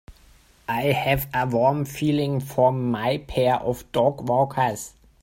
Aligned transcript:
I 0.67 0.85
have 0.93 1.29
a 1.31 1.45
warm 1.45 1.85
feeling 1.85 2.39
for 2.39 2.71
my 2.71 3.19
pair 3.19 3.57
of 3.57 3.91
dogwalkers. 3.91 4.93